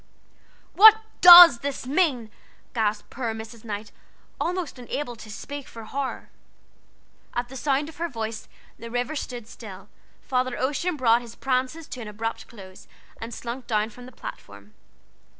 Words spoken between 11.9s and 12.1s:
an